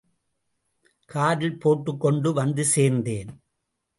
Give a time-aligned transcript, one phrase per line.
[1.09, 3.31] காரில் போட்டுக் கொண்டு வந்து சேர்ந்தேன்.